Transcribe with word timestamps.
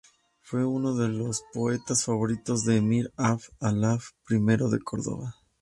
Fue 0.41 0.65
uno 0.65 0.95
de 0.95 1.09
los 1.09 1.43
poetas 1.53 2.05
favoritos 2.05 2.65
del 2.65 2.77
emir 2.77 3.13
Abd 3.17 3.43
Allah 3.59 3.99
I 4.31 4.37
de 4.39 4.79
Córdoba. 4.83 5.35